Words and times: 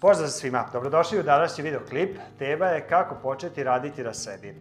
Pozdrav 0.00 0.28
svima, 0.28 0.64
dobrodošli 0.72 1.18
u 1.18 1.22
današnji 1.22 1.64
videoklip. 1.64 2.16
Tema 2.38 2.66
je 2.66 2.86
kako 2.88 3.14
početi 3.22 3.64
raditi 3.64 4.02
na 4.02 4.14
sebi. 4.14 4.54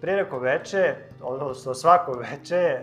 Pre 0.00 0.16
neko 0.16 0.38
veče, 0.38 0.94
odnosno 1.22 1.74
svako 1.74 2.12
veče, 2.12 2.78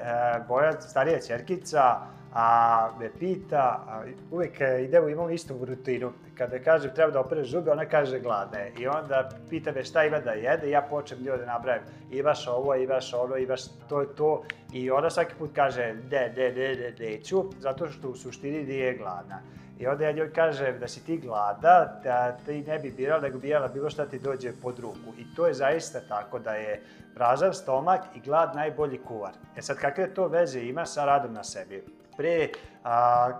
moja 0.49 0.81
starija 0.81 1.19
čerkica 1.19 1.99
a, 2.33 2.89
me 2.99 3.09
pita, 3.19 3.83
a, 3.87 4.03
uvek 4.31 4.59
idemo, 4.83 5.07
imamo 5.07 5.29
istu 5.29 5.65
rutinu. 5.65 6.11
Kada 6.37 6.59
kažem 6.59 6.91
treba 6.95 7.11
da 7.11 7.19
opere 7.19 7.43
zube, 7.43 7.71
ona 7.71 7.85
kaže 7.85 8.19
gladna 8.19 8.59
je. 8.59 8.73
I 8.79 8.87
onda 8.87 9.29
pita 9.49 9.71
me 9.71 9.83
šta 9.83 10.03
ima 10.03 10.19
da 10.19 10.31
jede, 10.31 10.69
ja 10.69 10.81
počnem 10.81 11.23
njoj 11.23 11.37
da 11.37 11.45
nabrajam. 11.45 11.83
Imaš 12.11 12.47
ovo, 12.47 12.75
imaš 12.75 13.13
ono, 13.13 13.37
imaš 13.37 13.61
to 13.89 14.05
to. 14.05 14.43
I 14.73 14.91
ona 14.91 15.09
svaki 15.09 15.33
put 15.39 15.51
kaže 15.55 15.95
ne, 16.11 16.33
ne, 16.37 16.51
ne, 16.51 16.75
ne, 16.75 16.93
neću, 16.99 17.43
zato 17.59 17.91
što 17.91 18.09
u 18.09 18.15
suštini 18.15 18.63
nije 18.63 18.97
gladna. 18.97 19.39
I 19.79 19.87
onda 19.87 20.05
ja 20.05 20.11
njoj 20.11 20.33
kažem 20.33 20.79
da 20.79 20.87
si 20.87 21.05
ti 21.05 21.17
glada, 21.17 21.99
da 22.03 22.37
ti 22.45 22.63
ne 22.67 22.79
bi 22.79 22.91
birala, 22.91 23.21
nego 23.21 23.39
bi 23.39 23.49
jela 23.49 23.67
bilo 23.67 23.89
šta 23.89 24.05
ti 24.05 24.19
dođe 24.19 24.51
pod 24.61 24.79
ruku. 24.79 25.13
I 25.17 25.35
to 25.35 25.47
je 25.47 25.53
zaista 25.53 25.99
tako 26.09 26.39
da 26.39 26.53
je 26.53 26.81
prazan 27.15 27.53
stomak 27.53 28.01
i 28.15 28.19
glad 28.19 28.55
najbolji 28.55 28.97
kuvar. 28.97 29.33
E 29.57 29.61
sad, 29.61 29.77
kakve 29.77 30.13
to 30.13 30.27
veze 30.27 30.59
ima 30.59 30.85
sa 30.85 31.05
radom 31.05 31.33
na 31.33 31.43
sebi? 31.43 31.83
Pre 32.17 32.49
a, 32.83 33.31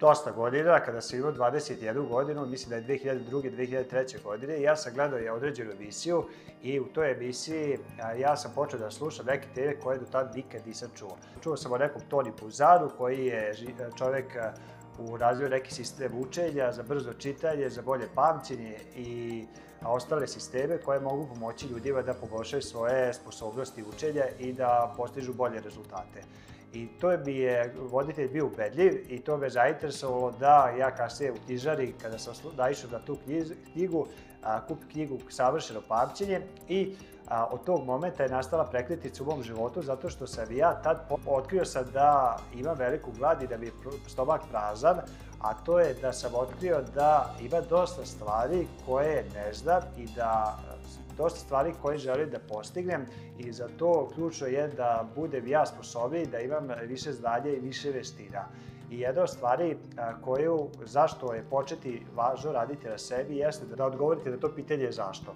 dosta 0.00 0.30
godina, 0.30 0.80
kada 0.80 1.00
sam 1.00 1.18
imao 1.18 1.32
21 1.32 2.08
godinu, 2.08 2.46
mislim 2.46 2.70
da 2.70 2.76
je 2.76 2.98
2002. 2.98 3.56
2003. 3.56 4.22
godine, 4.22 4.62
ja 4.62 4.76
sam 4.76 4.94
gledao 4.94 5.18
je 5.18 5.32
određenu 5.32 5.72
emisiju 5.72 6.24
i 6.62 6.80
u 6.80 6.84
toj 6.84 7.12
emisiji 7.12 7.78
ja 8.18 8.36
sam 8.36 8.52
počeo 8.54 8.78
da 8.78 8.90
slušam 8.90 9.26
neke 9.26 9.48
teme 9.54 9.80
koje 9.80 9.98
do 9.98 10.06
tada 10.12 10.32
nikad 10.34 10.66
nisam 10.66 10.90
čuo. 10.96 11.16
Čuo 11.42 11.56
sam 11.56 11.72
o 11.72 11.78
nekom 11.78 12.02
Toni 12.08 12.32
Puzaru, 12.40 12.90
koji 12.98 13.26
je 13.26 13.54
čovek 13.98 14.36
u 14.98 15.16
razvoju 15.16 15.50
neki 15.50 15.74
sistem 15.74 16.18
učenja 16.18 16.72
za 16.72 16.82
brzo 16.82 17.12
čitanje, 17.12 17.70
za 17.70 17.82
bolje 17.82 18.08
pamćenje 18.14 18.76
i 18.96 19.44
ostale 19.86 20.26
sisteme 20.26 20.78
koje 20.78 21.00
mogu 21.00 21.26
pomoći 21.26 21.66
ljudima 21.66 22.02
da 22.02 22.14
poboljšaju 22.14 22.62
svoje 22.62 23.14
sposobnosti 23.14 23.84
učenja 23.94 24.24
i 24.38 24.52
da 24.52 24.94
postižu 24.96 25.34
bolje 25.34 25.60
rezultate. 25.60 26.22
I 26.72 26.88
to 27.00 27.16
bi 27.16 27.36
je 27.36 27.74
voditelj 27.78 28.28
bio 28.28 28.46
ubedljiv 28.46 29.04
i 29.08 29.20
to 29.20 29.36
me 29.36 29.50
zainteresovalo 29.50 30.30
da 30.30 30.74
ja 30.78 30.90
kasnije 30.90 31.32
u 31.32 31.36
knjižari, 31.46 31.94
kada 32.02 32.18
sam 32.18 32.34
naišao 32.56 32.90
na 32.90 32.98
tu 32.98 33.16
knjigu, 33.72 34.06
a, 34.42 34.66
kup 34.66 34.78
knjigu 34.92 35.18
Savršeno 35.28 35.80
pamćenje 35.88 36.40
i 36.68 36.94
a, 37.30 37.46
od 37.50 37.64
tog 37.64 37.84
momenta 37.84 38.22
je 38.22 38.28
nastala 38.28 38.64
prekretica 38.64 39.22
u 39.22 39.26
mom 39.26 39.42
životu 39.42 39.82
zato 39.82 40.10
što 40.10 40.26
sam 40.26 40.56
ja 40.56 40.82
tad 40.82 41.00
otkrio 41.26 41.64
sam 41.64 41.84
da 41.92 42.38
imam 42.54 42.78
veliku 42.78 43.10
glad 43.18 43.42
i 43.42 43.46
da 43.46 43.56
mi 43.56 43.66
je 43.66 43.72
stomak 44.06 44.40
prazan, 44.50 44.96
a 45.40 45.54
to 45.54 45.80
je 45.80 45.94
da 45.94 46.12
sam 46.12 46.34
otkrio 46.34 46.82
da 46.94 47.34
ima 47.40 47.60
dosta 47.60 48.04
stvari 48.04 48.66
koje 48.86 49.24
ne 49.34 49.52
znam 49.52 49.82
i 49.96 50.06
da 50.16 50.58
dosta 51.16 51.40
stvari 51.40 51.74
koje 51.82 51.98
želim 51.98 52.30
da 52.30 52.38
postignem 52.38 53.06
i 53.38 53.52
za 53.52 53.68
to 53.78 54.10
ključno 54.14 54.46
je 54.46 54.68
da 54.68 55.08
budem 55.14 55.48
ja 55.48 55.66
sposobniji, 55.66 56.26
da 56.26 56.40
imam 56.40 56.68
više 56.86 57.12
znanja 57.12 57.50
i 57.50 57.60
više 57.60 57.90
veština. 57.90 58.44
I 58.90 59.00
jedna 59.00 59.22
od 59.22 59.30
stvari 59.30 59.76
koju, 60.24 60.68
zašto 60.84 61.34
je 61.34 61.44
početi 61.50 62.02
važno 62.14 62.52
raditi 62.52 62.88
na 62.88 62.98
sebi, 62.98 63.36
jeste 63.36 63.66
da 63.66 63.86
odgovorite 63.86 64.30
na 64.30 64.36
to 64.36 64.54
pitanje 64.54 64.92
zašto. 64.92 65.34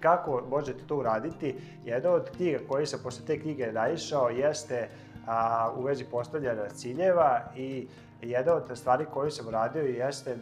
Kako 0.00 0.42
možete 0.50 0.86
to 0.86 0.96
uraditi? 0.96 1.54
Jedna 1.84 2.10
od 2.10 2.30
knjiga 2.36 2.58
koje 2.68 2.86
sam 2.86 3.00
posle 3.02 3.26
te 3.26 3.40
knjige 3.40 3.72
naišao 3.72 4.28
jeste 4.28 4.88
a, 5.26 5.70
u 5.76 5.82
vezi 5.82 6.04
postavljanja 6.04 6.68
ciljeva 6.68 7.40
i 7.56 7.88
jedna 8.22 8.54
od 8.54 8.78
stvari 8.78 9.06
koju 9.14 9.30
sam 9.30 9.48
uradio 9.48 9.82
jeste 9.82 10.30
e, 10.30 10.36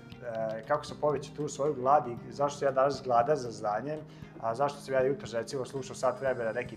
kako 0.68 0.84
sam 0.84 0.96
povećao 1.00 1.36
tu 1.36 1.48
svoju 1.48 1.74
glad 1.74 2.08
i 2.08 2.32
zašto 2.32 2.58
sam 2.58 2.68
ja 2.68 2.72
danas 2.72 3.02
glada 3.04 3.36
za 3.36 3.50
znanjem, 3.50 3.98
a 4.40 4.54
zašto 4.54 4.80
sam 4.80 4.94
ja 4.94 5.06
jutro 5.06 5.28
recimo 5.32 5.64
slušao 5.64 5.96
sat 5.96 6.20
vremena 6.20 6.52
neki 6.52 6.76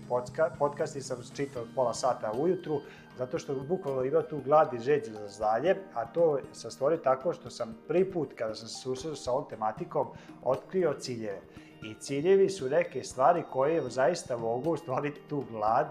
podcast 0.58 0.96
i 0.96 1.00
sam 1.00 1.18
čitao 1.36 1.64
pola 1.74 1.94
sata 1.94 2.32
ujutru, 2.32 2.80
zato 3.18 3.38
što 3.38 3.54
bukvalno 3.54 4.04
imao 4.04 4.22
tu 4.22 4.40
glad 4.44 4.74
i 4.74 4.78
žeđ 4.78 5.02
za 5.04 5.28
znanje, 5.28 5.74
a 5.94 6.06
to 6.06 6.38
sam 6.52 6.70
stvorio 6.70 6.98
tako 6.98 7.32
što 7.32 7.50
sam 7.50 7.76
prvi 7.88 8.12
put 8.12 8.32
kada 8.38 8.54
sam 8.54 8.68
se 8.68 8.80
susreo 8.82 9.14
sa 9.14 9.32
ovom 9.32 9.48
tematikom 9.50 10.06
otkrio 10.42 10.94
ciljeve. 10.98 11.40
I 11.82 11.94
ciljevi 11.94 12.50
su 12.50 12.68
neke 12.68 13.04
stvari 13.04 13.42
koje 13.52 13.90
zaista 13.90 14.36
mogu 14.36 14.76
stvoriti 14.76 15.20
tu 15.28 15.44
glad, 15.50 15.86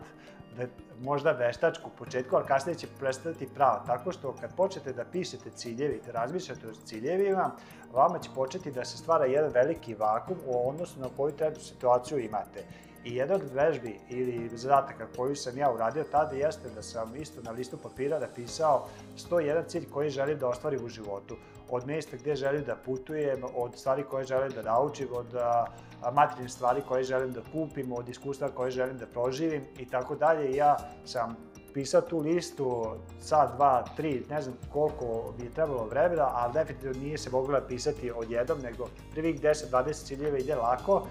da 0.57 0.65
možda 1.01 1.31
veštačku 1.31 1.89
u 1.93 1.97
početku, 1.97 2.35
ali 2.35 2.45
kasnije 2.45 2.75
će 2.75 2.87
prestati 2.99 3.47
pravo. 3.55 3.83
Tako 3.85 4.11
što 4.11 4.35
kad 4.41 4.55
počnete 4.55 4.93
da 4.93 5.05
pišete 5.05 5.49
ciljevi, 5.49 6.01
da 6.05 6.11
razmišljate 6.11 6.67
o 6.67 6.73
ciljevima, 6.85 7.51
vama 7.93 8.19
će 8.19 8.29
početi 8.35 8.71
da 8.71 8.85
se 8.85 8.97
stvara 8.97 9.25
jedan 9.25 9.51
veliki 9.51 9.95
vakum 9.95 10.37
u 10.45 10.69
odnosu 10.69 10.99
na 10.99 11.09
koju 11.17 11.35
trenutnu 11.35 11.63
situaciju 11.63 12.19
imate. 12.19 12.63
I 13.07 13.16
jedan 13.16 13.41
od 13.41 13.51
vežbi 13.53 14.00
ili 14.09 14.50
zadataka 14.57 15.07
koju 15.16 15.35
sam 15.35 15.57
ja 15.57 15.72
uradio 15.72 16.03
tada 16.12 16.35
jeste 16.35 16.69
da 16.75 16.81
sam 16.81 17.16
isto 17.16 17.41
na 17.41 17.51
listu 17.51 17.78
papira 17.78 18.19
napisao 18.19 18.88
101 19.18 19.68
cilj 19.68 19.85
koji 19.90 20.09
želim 20.09 20.40
da 20.40 20.47
ostvarim 20.47 20.85
u 20.85 20.90
životu. 20.90 21.35
Od 21.69 21.88
mesta 21.88 22.18
gde 22.18 22.35
želim 22.35 22.63
da 22.63 22.75
putujem, 22.75 23.44
od 23.56 23.75
stvari 23.75 24.03
koje 24.03 24.25
želim 24.25 24.51
da 24.51 24.62
naučim, 24.62 25.07
od 25.12 25.28
materijalne 26.13 26.50
stvari 26.50 26.81
koje 26.88 27.03
želim 27.03 27.31
da 27.34 27.41
kupim, 27.51 27.94
od 27.94 28.09
iskustva 28.09 28.50
koje 28.50 28.72
želim 28.72 28.97
da 28.97 29.06
proživim 29.06 29.63
i 29.78 29.85
tako 29.85 30.16
dalje. 30.16 30.56
Ja 30.56 30.78
sam 31.06 31.38
pisao 31.74 32.01
tu 32.01 32.19
listu 32.19 32.85
sad, 33.22 33.56
dva, 33.56 33.85
tri, 33.97 34.25
ne 34.29 34.41
znam 34.41 34.56
koliko 34.74 35.34
bi 35.38 35.45
je 35.45 35.51
trebalo 35.51 35.85
vremena, 35.85 36.29
ali 36.34 36.53
definitivno 36.53 37.00
nije 37.00 37.18
se 37.18 37.29
moglo 37.29 37.59
pisati 37.68 38.12
odjednom, 38.12 38.59
nego 38.59 38.88
prvih 39.13 39.41
10-20 39.41 39.94
ciljeva 39.94 40.38
ide 40.38 40.56
lako, 40.56 41.07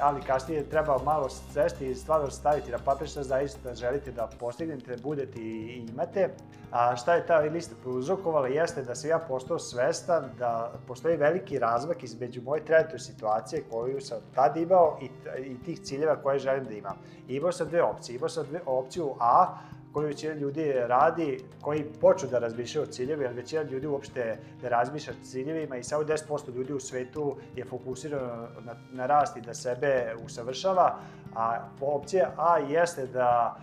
ali 0.00 0.22
kasnije 0.22 0.68
treba 0.70 0.98
malo 1.04 1.28
sesti 1.28 1.86
i 1.90 1.94
stvarno 1.94 2.30
staviti 2.30 2.70
na 2.70 2.78
papir 2.84 3.08
šta 3.08 3.22
zaista 3.22 3.74
želite 3.74 4.12
da 4.12 4.28
postignete, 4.40 4.96
budete 5.02 5.38
i 5.40 5.86
imate. 5.90 6.30
A 6.70 6.96
šta 6.96 7.14
je 7.14 7.26
ta 7.26 7.38
lista 7.38 7.74
prouzrokovala 7.82 8.48
jeste 8.48 8.82
da 8.82 8.94
sam 8.94 9.10
ja 9.10 9.18
postao 9.18 9.58
svestan 9.58 10.24
da 10.38 10.72
postoji 10.86 11.16
veliki 11.16 11.58
razmak 11.58 12.02
između 12.02 12.42
moje 12.42 12.64
trenutne 12.64 12.98
situacije 12.98 13.64
koju 13.70 14.00
sam 14.00 14.18
tad 14.34 14.56
imao 14.56 14.98
i, 15.02 15.10
i 15.44 15.62
tih 15.64 15.80
ciljeva 15.80 16.16
koje 16.16 16.38
želim 16.38 16.64
da 16.64 16.74
imam. 16.74 16.96
Imao 17.28 17.52
sam 17.52 17.68
dve 17.68 17.82
opcije. 17.82 18.16
Imao 18.16 18.28
sam 18.28 18.46
dve, 18.46 18.60
opciju 18.66 19.14
A, 19.20 19.58
koju 19.96 20.06
većina 20.06 20.34
ljudi 20.34 20.72
radi, 20.72 21.38
koji 21.60 21.84
počnu 22.00 22.28
da 22.28 22.38
razmišljaju 22.38 22.82
o 22.82 22.92
ciljevi, 22.92 23.24
jer 23.24 23.32
većina 23.32 23.62
ljudi 23.62 23.86
uopšte 23.86 24.38
ne 24.62 24.68
razmišlja 24.68 25.12
o 25.12 25.24
ciljevima 25.24 25.76
i 25.76 25.84
samo 25.84 26.04
10% 26.04 26.54
ljudi 26.54 26.72
u 26.72 26.80
svetu 26.80 27.36
je 27.56 27.64
fokusirano 27.64 28.48
na, 28.64 28.74
na 28.92 29.06
rast 29.06 29.36
i 29.36 29.40
da 29.40 29.54
sebe 29.54 30.14
usavršava, 30.24 30.98
a 31.34 31.68
opcija 31.80 32.30
A 32.36 32.58
jeste 32.58 33.06
da 33.06 33.56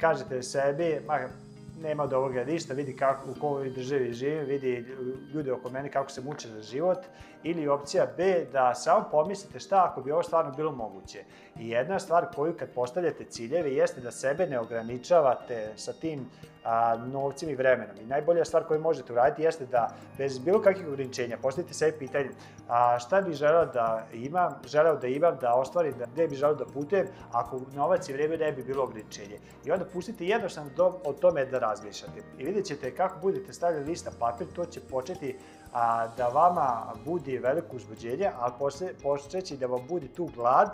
kažete 0.00 0.42
sebi, 0.42 1.00
ma, 1.06 1.18
nema 1.80 2.02
od 2.02 2.12
ovoga 2.12 2.44
ništa, 2.44 2.74
vidi 2.74 2.96
kako, 2.96 3.30
u 3.30 3.34
kojoj 3.40 3.70
državi 3.70 4.12
živim, 4.12 4.44
vidi 4.44 4.86
ljude 5.34 5.52
oko 5.52 5.70
mene 5.70 5.90
kako 5.90 6.10
se 6.10 6.20
muče 6.20 6.48
za 6.48 6.62
život, 6.62 6.98
ili 7.42 7.68
opcija 7.68 8.06
B, 8.16 8.46
da 8.52 8.74
samo 8.74 9.04
pomislite 9.10 9.60
šta 9.60 9.86
ako 9.90 10.02
bi 10.02 10.12
ovo 10.12 10.22
stvarno 10.22 10.52
bilo 10.56 10.72
moguće. 10.72 11.24
I 11.58 11.68
jedna 11.68 11.98
stvar 11.98 12.26
koju 12.34 12.56
kad 12.56 12.68
postavljate 12.70 13.24
ciljeve 13.24 13.74
jeste 13.74 14.00
da 14.00 14.10
sebe 14.10 14.46
ne 14.46 14.60
ograničavate 14.60 15.72
sa 15.76 15.92
tim 15.92 16.30
a, 16.64 16.96
novcem 16.96 17.48
i 17.48 17.54
vremenom. 17.54 17.96
I 18.00 18.06
najbolja 18.06 18.44
stvar 18.44 18.64
koju 18.64 18.80
možete 18.80 19.12
uraditi 19.12 19.42
jeste 19.42 19.66
da 19.66 19.90
bez 20.18 20.38
bilo 20.38 20.60
kakvih 20.62 20.88
ograničenja 20.88 21.38
postavite 21.42 21.74
sebi 21.74 21.98
pitanje 21.98 22.30
a, 22.68 22.98
šta 22.98 23.20
bih 23.20 23.34
želeo 23.34 23.66
da 23.66 24.06
imam, 24.12 24.54
želeo 24.66 24.96
da 24.96 25.06
imam, 25.06 25.38
da 25.40 25.54
ostvarim, 25.54 25.94
da, 25.98 26.06
gde 26.06 26.28
bih 26.28 26.38
želeo 26.38 26.54
da 26.54 26.64
putujem, 26.64 27.06
ako 27.32 27.60
novac 27.74 28.08
i 28.08 28.12
vreme 28.12 28.36
ne 28.36 28.52
bi 28.52 28.62
bilo 28.62 28.84
ograničenje. 28.84 29.38
I 29.64 29.70
onda 29.70 29.84
pustite 29.84 30.26
jednostavno 30.26 30.70
do, 30.76 31.00
o 31.04 31.12
tome 31.12 31.44
da 31.46 31.58
razmišljate. 31.70 32.22
I 32.38 32.44
vidjet 32.44 32.66
ćete 32.66 32.94
kako 32.94 33.20
budete 33.20 33.52
stavljali 33.52 33.84
lista 33.84 34.10
papir, 34.18 34.46
to 34.54 34.64
će 34.64 34.80
početi 34.80 35.36
a, 35.72 36.08
da 36.16 36.28
vama 36.28 36.92
budi 37.04 37.38
veliko 37.38 37.76
uzbuđenje, 37.76 38.30
ali 38.38 38.52
posle, 38.58 38.88
počeće 39.02 39.56
da 39.56 39.66
vam 39.66 39.86
budi 39.88 40.08
tu 40.08 40.30
glad, 40.34 40.70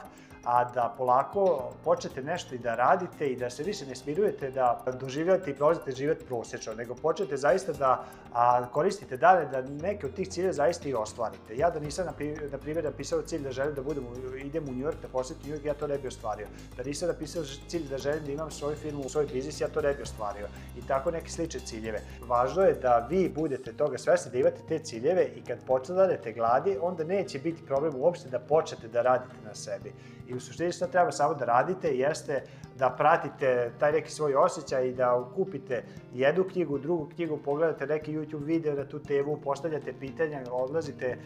a 0.46 0.64
da 0.64 0.94
polako 0.96 1.72
počnete 1.84 2.22
nešto 2.22 2.54
i 2.54 2.58
da 2.58 2.74
radite 2.74 3.26
i 3.26 3.36
da 3.36 3.50
se 3.50 3.62
više 3.62 3.86
ne 3.86 3.94
smirujete 3.94 4.50
da 4.50 4.84
doživljate 5.00 5.50
i 5.50 5.54
prolazite 5.54 5.92
život 5.92 6.18
prosječno, 6.28 6.74
nego 6.74 6.94
počnete 6.94 7.36
zaista 7.36 7.72
da 7.72 8.04
a, 8.32 8.66
koristite 8.72 9.16
dalje 9.16 9.46
da 9.46 9.62
neke 9.62 10.06
od 10.06 10.14
tih 10.14 10.28
ciljeva 10.28 10.52
zaista 10.52 10.88
i 10.88 10.94
ostvarite. 10.94 11.56
Ja 11.56 11.70
da 11.70 11.80
nisam, 11.80 12.06
na 12.50 12.58
primjer, 12.58 12.84
napisao 12.84 13.22
cilj 13.22 13.42
da 13.42 13.52
želim 13.52 13.74
da 13.74 13.82
budem, 13.82 14.04
idem 14.44 14.68
u 14.68 14.72
New 14.72 14.86
York, 14.86 14.96
da 15.02 15.08
posjetim 15.08 15.50
New 15.50 15.58
York, 15.58 15.66
ja 15.66 15.74
to 15.74 15.86
ne 15.86 15.98
bi 15.98 16.08
ostvario. 16.08 16.46
Da 16.76 16.82
nisam 16.82 17.08
napisao 17.08 17.44
cilj 17.68 17.88
da 17.88 17.98
želim 17.98 18.24
da 18.24 18.32
imam 18.32 18.50
svoju 18.50 18.76
firmu, 18.76 19.08
svoj 19.08 19.26
biznis, 19.32 19.60
ja 19.60 19.68
to 19.68 19.80
ne 19.80 19.94
bi 19.94 20.02
ostvario. 20.02 20.46
I 20.78 20.86
tako 20.86 21.10
neke 21.10 21.30
slične 21.30 21.60
ciljeve. 21.60 22.00
Važno 22.26 22.62
je 22.62 22.74
da 22.74 23.06
vi 23.10 23.28
budete 23.28 23.72
toga 23.72 23.98
svesni, 23.98 24.32
da 24.32 24.38
imate 24.38 24.60
te 24.68 24.78
ciljeve 24.78 25.24
i 25.36 25.44
kad 25.44 25.58
počnete 25.66 26.32
gladi, 26.32 26.78
onda 26.80 27.04
neće 27.04 27.38
biti 27.38 27.66
problem 27.66 27.94
uopšte 27.96 28.28
da 28.28 28.38
počnete 28.38 28.88
da 28.88 29.02
radite 29.02 29.34
na 29.44 29.54
sebi 29.54 29.92
I 30.28 30.34
u 30.36 30.40
suštini 30.40 30.72
što 30.72 30.86
treba 30.86 31.12
samo 31.12 31.34
da 31.34 31.44
radite 31.44 31.88
jeste 31.88 32.42
da 32.78 32.90
pratite 32.90 33.72
taj 33.78 33.92
neki 33.92 34.10
svoj 34.10 34.34
osjećaj 34.34 34.88
i 34.88 34.94
da 34.94 35.28
kupite 35.34 35.82
jednu 36.14 36.44
knjigu, 36.44 36.78
drugu 36.78 37.08
knjigu, 37.14 37.38
pogledate 37.44 37.86
neki 37.86 38.12
YouTube 38.12 38.44
video 38.44 38.74
na 38.74 38.84
tu 38.84 38.98
temu, 38.98 39.40
postavljate 39.44 39.92
pitanja, 40.00 40.42
odlazite 40.50 41.18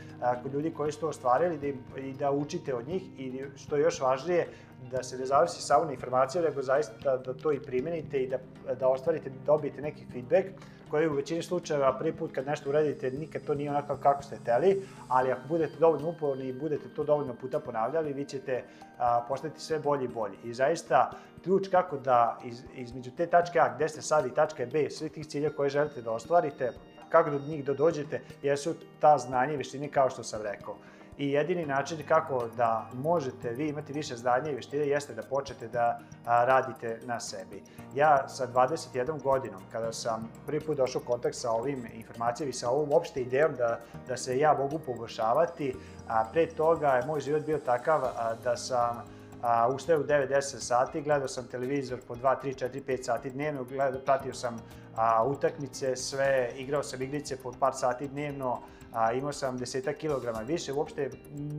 kod 0.42 0.54
ljudi 0.54 0.70
koji 0.70 0.92
su 0.92 1.00
to 1.00 1.08
ostvarili 1.08 1.58
da 1.58 1.66
im, 1.66 1.78
i 1.96 2.12
da 2.12 2.30
učite 2.30 2.74
od 2.74 2.88
njih 2.88 3.02
i 3.18 3.44
što 3.56 3.76
je 3.76 3.82
još 3.82 4.00
važnije, 4.00 4.46
da 4.90 5.02
se 5.02 5.18
ne 5.18 5.26
zavisi 5.26 5.62
samo 5.62 5.84
na 5.84 5.92
informacije, 5.92 6.42
nego 6.42 6.62
zaista 6.62 6.94
da, 7.02 7.16
da 7.16 7.34
to 7.34 7.52
i 7.52 7.60
primenite 7.60 8.22
i 8.22 8.28
da, 8.28 8.38
da 8.74 8.88
ostvarite, 8.88 9.30
dobijete 9.46 9.82
neki 9.82 10.04
feedback 10.12 10.46
koji 10.90 11.08
u 11.08 11.14
većini 11.14 11.42
slučajeva 11.42 11.98
prvi 11.98 12.12
put 12.12 12.32
kad 12.34 12.46
nešto 12.46 12.68
uradite 12.68 13.10
nikad 13.10 13.42
to 13.42 13.54
nije 13.54 13.70
onako 13.70 13.96
kako 13.96 14.22
ste 14.22 14.36
hteli, 14.36 14.82
ali 15.08 15.32
ako 15.32 15.48
budete 15.48 15.76
dovoljno 15.80 16.08
uporni 16.08 16.48
i 16.48 16.52
budete 16.52 16.88
to 16.96 17.04
dovoljno 17.04 17.34
puta 17.34 17.60
ponavljali, 17.60 18.12
vi 18.12 18.24
ćete 18.24 18.64
a, 18.98 19.24
postati 19.28 19.60
sve 19.60 19.78
bolji 19.78 20.04
i 20.04 20.08
bolji. 20.08 20.36
I 20.44 20.54
zaista 20.54 21.10
ključ 21.44 21.68
kako 21.68 21.96
da 21.98 22.38
iz, 22.44 22.62
između 22.74 23.10
te 23.16 23.26
tačke 23.26 23.60
A 23.60 23.74
gde 23.74 23.88
ste 23.88 24.02
sad 24.02 24.26
i 24.26 24.34
tačke 24.34 24.66
B, 24.66 24.90
svih 24.90 25.12
tih 25.12 25.26
cilja 25.26 25.50
koje 25.50 25.70
želite 25.70 26.02
da 26.02 26.10
ostvarite, 26.10 26.72
kako 27.08 27.30
do 27.30 27.38
njih 27.38 27.64
da 27.64 27.74
dođete, 27.74 28.20
jesu 28.42 28.74
ta 29.00 29.18
znanja 29.18 29.52
i 29.52 29.56
veštine 29.56 29.88
kao 29.88 30.10
što 30.10 30.22
sam 30.22 30.42
rekao. 30.42 30.76
I 31.20 31.32
jedini 31.32 31.66
način 31.66 31.98
kako 32.08 32.48
da 32.56 32.88
možete 32.94 33.50
vi 33.50 33.68
imati 33.68 33.92
više 33.92 34.16
znanja 34.16 34.50
i 34.50 34.54
veštine 34.54 34.86
jeste 34.86 35.14
da 35.14 35.22
počnete 35.22 35.68
da 35.68 35.98
radite 36.24 37.00
na 37.04 37.20
sebi. 37.20 37.62
Ja 37.94 38.28
sa 38.28 38.46
21 38.46 39.22
godinom, 39.22 39.62
kada 39.72 39.92
sam 39.92 40.32
prvi 40.46 40.60
put 40.60 40.76
došao 40.76 41.02
u 41.04 41.08
kontakt 41.08 41.36
sa 41.36 41.50
ovim 41.50 41.86
informacijama 41.94 42.50
i 42.50 42.52
sa 42.52 42.70
ovom 42.70 42.92
opšte 42.92 43.20
idejom 43.20 43.54
da, 43.54 43.80
da 44.08 44.16
se 44.16 44.38
ja 44.38 44.54
mogu 44.58 44.78
poboljšavati, 44.78 45.74
a 46.08 46.24
pre 46.32 46.46
toga 46.46 46.88
je 46.88 47.06
moj 47.06 47.20
život 47.20 47.46
bio 47.46 47.58
takav 47.58 48.00
da 48.44 48.56
sam 48.56 49.04
a, 49.42 49.68
ustao 49.68 50.00
u 50.00 50.04
9-10 50.04 50.40
sati, 50.40 51.02
gledao 51.02 51.28
sam 51.28 51.46
televizor 51.46 52.00
po 52.08 52.14
2, 52.14 52.36
3, 52.44 52.68
4, 52.68 52.82
5 52.86 53.02
sati 53.02 53.30
dnevno, 53.30 53.64
gledao, 53.64 54.00
pratio 54.00 54.34
sam 54.34 54.56
a, 54.96 55.24
utakmice, 55.24 55.96
sve, 55.96 56.52
igrao 56.56 56.82
sam 56.82 57.02
igrice 57.02 57.36
po 57.36 57.52
par 57.60 57.74
sati 57.74 58.08
dnevno, 58.08 58.60
a, 58.92 59.12
imao 59.12 59.32
sam 59.32 59.58
desetak 59.58 59.96
kilograma 59.96 60.38
više, 60.38 60.72
uopšte 60.72 61.10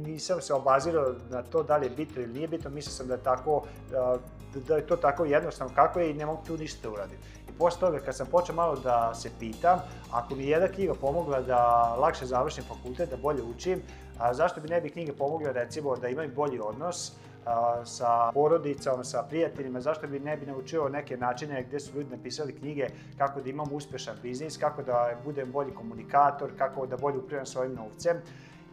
nisam 0.06 0.42
se 0.42 0.54
obazirao 0.54 1.16
na 1.30 1.44
to 1.44 1.63
da 1.63 1.78
li 1.78 1.86
je 1.86 1.89
bitno 1.89 2.22
ili 2.22 2.33
nije 2.33 2.48
bitno, 2.48 2.69
mislio 2.69 2.92
sam 2.92 3.07
da 3.07 3.13
je 3.13 3.24
tako, 3.24 3.63
a, 3.95 4.18
da 4.68 4.75
je 4.75 4.88
to 4.88 4.95
tako 4.95 5.25
jednostavno 5.25 5.75
kako 5.75 6.00
je 6.00 6.12
i 6.12 6.13
ne 6.13 6.25
mogu 6.25 6.42
tu 6.48 6.57
ništa 6.57 6.80
da 6.84 6.94
uradim. 6.94 7.18
I 7.50 7.51
posle 7.60 7.80
toga, 7.80 8.00
kad 8.00 8.16
sam 8.16 8.27
počeo 8.27 8.56
malo 8.56 8.75
da 8.75 9.13
se 9.13 9.30
pitam, 9.39 9.80
ako 10.12 10.36
mi 10.36 10.48
jedna 10.48 10.68
knjiga 10.68 10.94
pomogla 10.94 11.42
da 11.42 11.95
lakše 12.00 12.25
završim 12.25 12.63
fakultet, 12.63 13.10
da 13.10 13.18
bolje 13.18 13.44
učim, 13.44 13.81
a, 14.19 14.34
zašto 14.34 14.62
bi 14.62 14.69
ne 14.69 14.81
bi 14.81 14.89
knjige 14.89 15.13
pomogle 15.13 15.54
recimo 15.54 15.95
da 15.95 16.07
imaju 16.07 16.31
bolji 16.36 16.60
odnos, 16.60 17.13
sa 17.85 18.31
porodicom, 18.33 19.03
sa 19.03 19.23
prijateljima, 19.29 19.81
zašto 19.81 20.07
bi 20.07 20.19
ne 20.19 20.38
bi 20.38 20.45
naučio 20.45 20.89
neke 20.89 21.17
načine 21.17 21.63
gde 21.63 21.79
su 21.79 21.95
ljudi 21.95 22.09
napisali 22.09 22.55
knjige 22.55 22.88
kako 23.17 23.41
da 23.41 23.49
imam 23.49 23.73
uspešan 23.73 24.15
biznis, 24.21 24.57
kako 24.57 24.83
da 24.83 25.11
budem 25.25 25.51
bolji 25.51 25.71
komunikator, 25.71 26.51
kako 26.57 26.85
da 26.85 26.97
bolje 26.97 27.17
upravljam 27.17 27.45
svojim 27.45 27.73
novcem. 27.73 28.17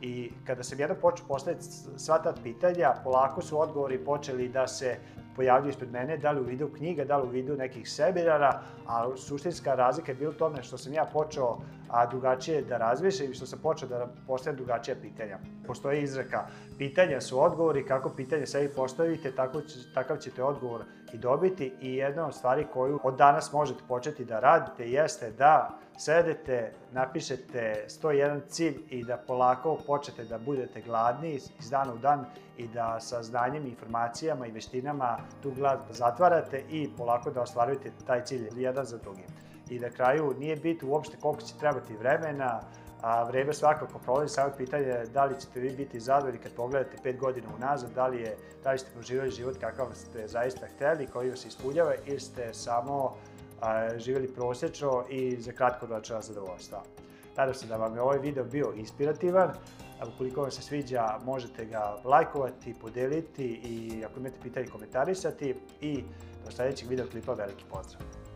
I 0.00 0.32
kada 0.46 0.62
sam 0.62 0.80
jedno 0.80 0.94
počeo 0.94 1.26
postaviti 1.26 1.64
sva 1.96 2.18
ta 2.22 2.34
pitanja, 2.42 2.94
polako 3.04 3.42
su 3.42 3.60
odgovori 3.60 3.98
počeli 4.04 4.48
da 4.48 4.66
se 4.66 4.96
pojavljuju 5.38 5.70
ispred 5.70 5.93
mene, 5.93 6.17
da 6.17 6.32
li 6.35 6.40
u 6.40 6.44
vidu 6.44 6.69
knjiga, 6.76 7.05
da 7.05 7.17
li 7.17 7.29
u 7.29 7.31
vidu 7.31 7.56
nekih 7.56 7.90
seminara, 7.90 8.50
a 8.87 9.05
suštinska 9.17 9.75
razlika 9.75 10.12
je 10.12 10.17
bila 10.17 10.31
u 10.31 10.38
tome 10.38 10.62
što 10.62 10.79
sam 10.79 10.93
ja 10.93 11.05
počeo 11.12 11.58
a, 11.88 12.06
drugačije 12.06 12.62
da 12.62 12.79
razmišljam 12.79 13.31
i 13.31 13.35
što 13.35 13.46
sam 13.46 13.58
počeo 13.62 13.88
da 13.88 14.08
postavljam 14.26 14.56
drugačija 14.56 14.96
pitanja. 15.02 15.38
Postoji 15.67 16.02
izreka, 16.02 16.46
pitanja 16.79 17.20
su 17.20 17.43
odgovori, 17.43 17.85
kako 17.87 18.11
pitanje 18.11 18.46
sebi 18.46 18.75
postavite, 18.75 19.31
tako, 19.31 19.62
takav 19.94 20.17
ćete 20.17 20.43
odgovor 20.43 20.82
i 21.12 21.19
dobiti 21.19 21.72
i 21.81 21.94
jedna 21.94 22.26
od 22.26 22.34
stvari 22.34 22.66
koju 22.72 23.00
od 23.02 23.16
danas 23.16 23.52
možete 23.52 23.81
početi 23.88 24.25
da 24.25 24.40
radite 24.40 24.90
jeste 24.90 25.31
da 25.31 25.78
sedete, 25.96 26.72
napišete 26.93 27.84
101 27.88 28.40
cilj 28.49 28.76
i 28.90 29.05
da 29.05 29.16
polako 29.16 29.78
počnete 29.87 30.25
da 30.25 30.38
budete 30.38 30.81
gladni 30.81 31.34
iz 31.34 31.70
dana 31.70 31.93
u 31.93 31.99
dan 31.99 32.25
i 32.56 32.69
da 32.69 33.00
sa 33.00 33.22
znanjem, 33.22 33.66
informacijama 33.66 34.46
i 34.46 34.50
veštinama 34.50 35.19
tu 35.43 35.50
glad 35.50 35.81
zatvarate 35.90 36.64
i 36.70 36.90
polako 36.96 37.31
da 37.31 37.43
ostvarujete 37.43 37.90
taj 38.06 38.25
cilj 38.25 38.49
jedan 38.56 38.84
za 38.84 38.99
drugim. 38.99 39.26
I 39.70 39.78
na 39.78 39.90
kraju 39.90 40.34
nije 40.38 40.56
bit 40.56 40.82
uopšte 40.82 41.16
koliko 41.20 41.43
će 41.43 41.58
trebati 41.58 41.96
vremena, 41.96 42.61
a 43.02 43.24
vreme 43.24 43.54
svakako 43.54 43.98
prolazi, 43.98 44.34
samo 44.34 44.52
pitanje 44.56 45.04
da 45.14 45.24
li 45.24 45.40
ćete 45.40 45.60
vi 45.60 45.70
biti 45.70 46.00
zadovoljni 46.00 46.38
kad 46.38 46.52
pogledate 46.52 46.96
pet 47.02 47.18
godina 47.18 47.48
unazad, 47.56 47.90
da 47.94 48.06
li, 48.06 48.20
je, 48.20 48.36
da 48.64 48.72
li 48.72 48.78
ste 48.78 48.90
proživali 48.94 49.30
život 49.30 49.56
kakav 49.60 49.86
ste 49.94 50.28
zaista 50.28 50.66
hteli, 50.66 51.06
koji 51.06 51.30
vas 51.30 51.44
ispunjava 51.44 51.94
ili 52.06 52.20
ste 52.20 52.54
samo 52.54 53.14
a, 53.60 53.98
živjeli 53.98 54.34
prosečno 54.34 55.04
i 55.10 55.36
za 55.40 55.52
kratkoročna 55.52 56.20
zadovoljstva. 56.20 56.82
Nadam 57.36 57.54
se 57.54 57.66
da 57.66 57.76
vam 57.76 57.94
je 57.94 58.02
ovaj 58.02 58.18
video 58.18 58.44
bio 58.44 58.72
inspirativan. 58.76 59.50
Ukoliko 60.14 60.40
vam 60.40 60.50
se 60.50 60.62
sviđa, 60.62 61.18
možete 61.24 61.64
ga 61.64 61.96
lajkovati, 62.04 62.74
podeliti 62.80 63.44
i 63.44 64.04
ako 64.04 64.20
imate 64.20 64.36
pitanje 64.42 64.66
komentarisati. 64.66 65.54
I 65.80 66.04
do 66.44 66.50
sledećeg 66.50 66.88
videoklipa 66.88 67.32
veliki 67.32 67.64
pozdrav! 67.70 68.27